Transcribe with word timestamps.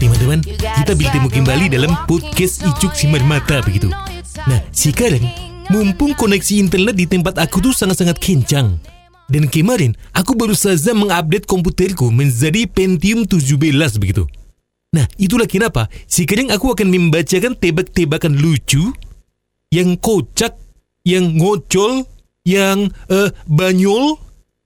Teman-teman, 0.00 0.40
kita 0.40 0.96
bertemu 0.96 1.28
kembali 1.28 1.68
dalam 1.68 1.92
podcast 2.08 2.64
Icuk 2.64 2.96
Simar 2.96 3.20
Mata 3.28 3.60
begitu. 3.60 3.92
Nah, 4.48 4.56
sekarang 4.72 5.20
mumpung 5.68 6.16
koneksi 6.16 6.64
internet 6.64 6.96
di 6.96 7.04
tempat 7.04 7.36
aku 7.36 7.60
tuh 7.60 7.76
sangat-sangat 7.76 8.16
kencang. 8.24 8.80
Dan 9.28 9.52
kemarin 9.52 9.92
aku 10.16 10.32
baru 10.32 10.56
saja 10.56 10.96
mengupdate 10.96 11.44
komputerku 11.44 12.08
menjadi 12.08 12.64
Pentium 12.64 13.28
17 13.28 13.60
begitu. 14.00 14.24
Nah, 14.96 15.04
itulah 15.20 15.44
kenapa 15.44 15.92
sekarang 16.08 16.48
aku 16.48 16.72
akan 16.72 16.88
membacakan 16.88 17.52
tebak-tebakan 17.52 18.32
lucu 18.32 18.96
yang 19.68 20.00
kocak, 20.00 20.56
yang 21.04 21.36
ngocol, 21.36 22.08
yang 22.48 22.88
uh, 23.12 23.28
banyol, 23.44 24.16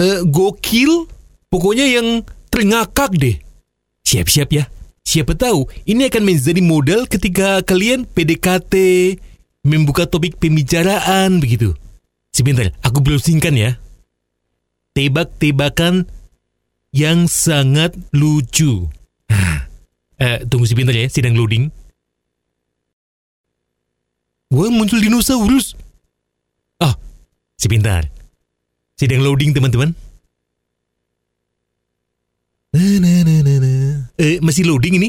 uh, 0.00 0.24
gokil, 0.24 1.04
pokoknya 1.52 1.92
yang 1.92 2.24
terngakak 2.56 3.12
deh. 3.20 3.36
Siap-siap 4.08 4.48
ya. 4.56 4.64
Siapa 5.04 5.36
tahu 5.36 5.68
ini 5.84 6.08
akan 6.08 6.24
menjadi 6.24 6.64
modal 6.64 7.04
ketika 7.04 7.60
kalian 7.60 8.08
PDKT, 8.08 8.74
membuka 9.68 10.08
topik 10.08 10.40
pembicaraan 10.40 11.36
begitu. 11.38 11.76
Sebentar, 12.32 12.72
aku 12.80 13.04
browsingkan 13.04 13.54
ya. 13.54 13.76
Tebak-tebakan 14.96 16.08
yang 16.96 17.28
sangat 17.28 17.92
lucu. 18.16 18.88
uh, 19.28 20.40
tunggu 20.48 20.64
sebentar 20.64 20.96
ya, 20.96 21.12
sedang 21.12 21.36
loading. 21.36 21.68
Wah, 24.48 24.72
muncul 24.72 25.02
dinosaurus. 25.02 25.76
Ah, 26.80 26.96
sebentar. 27.60 28.08
Sedang 28.96 29.20
loading, 29.20 29.52
teman-teman. 29.52 29.92
Nah, 29.92 29.92
nah, 29.92 29.92
nah, 29.92 29.92
nah, 29.92 29.92
nah. 29.92 30.04
Eh, 34.20 34.36
masih 34.44 34.68
loading 34.68 35.00
ini? 35.00 35.08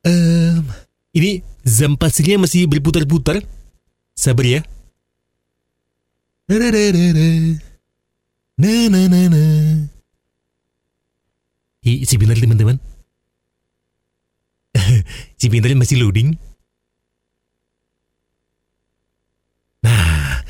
Um, 0.00 0.64
ini 1.12 1.44
jam 1.60 1.92
pasirnya 2.00 2.40
masih 2.40 2.64
berputar-putar. 2.64 3.44
Sabar 4.16 4.48
ya. 4.48 4.64
Hi, 11.84 12.08
sebentar 12.08 12.40
teman-teman. 12.40 12.80
sebentar 15.40 15.68
masih 15.76 16.00
loading. 16.00 16.32
Nah, 19.84 20.40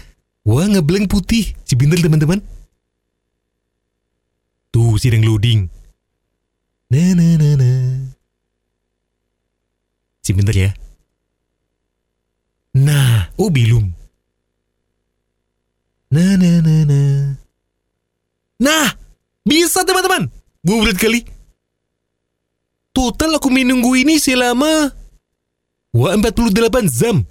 wah 0.47 0.67
ngeblank 0.71 1.11
putih. 1.11 1.59
Sebentar 1.67 1.99
teman-teman. 1.99 2.58
Sedang 4.99 5.23
loading. 5.23 5.71
Nah, 6.91 7.15
nah, 7.15 7.35
nah, 7.39 7.55
nah. 7.55 8.11
Sebentar 10.27 10.53
ya. 10.53 10.75
Nah, 12.75 13.31
oh 13.39 13.49
belum. 13.49 13.95
Nah, 16.11 16.35
nah, 16.35 16.59
nah, 16.61 16.83
nah. 16.83 17.39
Nah, 18.59 18.89
bisa 19.47 19.87
teman-teman. 19.87 20.27
Bulat 20.67 20.99
kali. 20.99 21.23
Total 22.91 23.31
aku 23.39 23.55
menunggu 23.55 23.95
ini 23.95 24.19
selama 24.19 24.91
Wah 25.95 26.13
48 26.19 26.91
jam. 26.93 27.25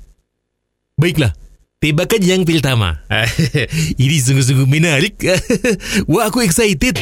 Baiklah, 0.98 1.36
tebakan 1.78 2.22
yang 2.26 2.42
pertama. 2.42 3.06
ini 4.02 4.18
sungguh-sungguh 4.18 4.66
menarik. 4.66 5.22
Wah, 6.12 6.32
aku 6.32 6.42
excited. 6.42 6.98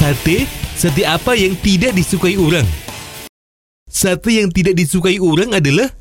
Sate, 0.00 0.48
sate 0.80 1.04
apa 1.04 1.36
yang 1.36 1.52
tidak 1.60 1.92
disukai 1.92 2.32
orang? 2.40 2.64
Sate 3.84 4.32
yang 4.32 4.48
tidak 4.48 4.72
disukai 4.72 5.20
orang 5.20 5.52
adalah 5.52 5.92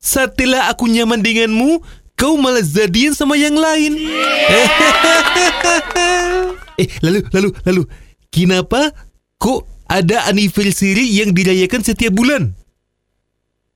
Setelah 0.00 0.72
aku 0.72 0.88
nyaman 0.88 1.20
denganmu, 1.20 1.84
kau 2.16 2.40
malah 2.40 2.64
jadian 2.64 3.12
sama 3.12 3.36
yang 3.36 3.52
lain. 3.52 3.92
eh, 6.80 6.88
lalu, 7.04 7.28
lalu, 7.28 7.52
lalu, 7.68 7.82
kenapa 8.32 8.88
kok 9.36 9.68
ada 9.84 10.32
anniversary 10.32 11.12
yang 11.12 11.36
dirayakan 11.36 11.84
setiap 11.84 12.16
bulan? 12.16 12.56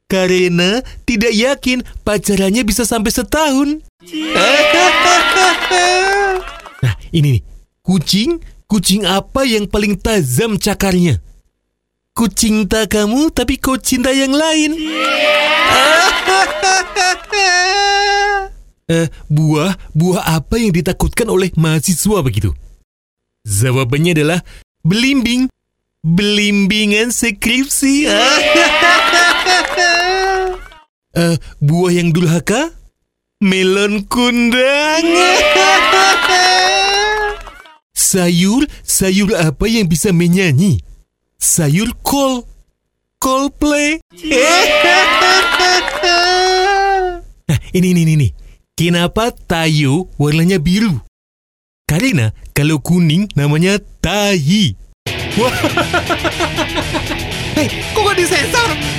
Karena 0.08 0.80
tidak 1.04 1.36
yakin 1.36 1.84
pacarannya 2.00 2.64
bisa 2.64 2.88
sampai 2.88 3.12
setahun. 3.12 3.84
nah, 6.80 6.96
ini 7.12 7.38
nih, 7.38 7.42
kucing, 7.84 8.40
kucing 8.66 9.06
apa 9.06 9.46
yang 9.46 9.66
paling 9.70 9.96
tajam 9.98 10.58
cakarnya? 10.58 11.22
Ku 12.16 12.26
cinta 12.32 12.88
kamu, 12.88 13.28
tapi 13.30 13.60
kau 13.60 13.76
cinta 13.76 14.08
yang 14.08 14.32
lain. 14.32 14.72
eh, 18.88 19.06
buah, 19.28 19.76
buah 19.92 20.40
apa 20.40 20.56
yang 20.56 20.72
ditakutkan 20.72 21.28
oleh 21.28 21.52
mahasiswa 21.60 22.18
begitu? 22.24 22.56
Jawabannya 23.44 24.12
adalah 24.16 24.40
belimbing. 24.80 25.52
Belimbingan 26.06 27.10
skripsi. 27.10 28.06
eh, 31.20 31.36
buah 31.60 31.92
yang 31.92 32.14
durhaka? 32.14 32.70
Melon 33.42 34.08
kundang. 34.08 35.04
Sayur, 37.96 38.68
sayur 38.84 39.32
apa 39.32 39.64
yang 39.64 39.88
bisa 39.88 40.12
menyanyi? 40.12 40.84
Sayur 41.40 41.96
kol. 42.04 42.44
Coldplay. 43.16 43.96
Yeah. 44.16 44.44
nah, 47.48 47.58
ini, 47.72 47.96
ini, 47.96 48.02
ini. 48.04 48.28
Kenapa 48.76 49.32
tayu 49.32 50.12
warnanya 50.20 50.60
biru? 50.60 51.00
Karena 51.88 52.36
kalau 52.52 52.76
kuning 52.84 53.32
namanya 53.32 53.80
tahi. 54.04 54.76
Hei, 57.56 57.68
kok 57.96 58.02
gak 58.04 58.16
disensor? 58.20 58.95